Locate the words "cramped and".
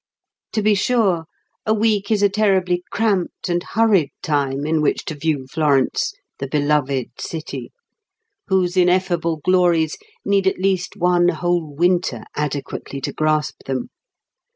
2.89-3.61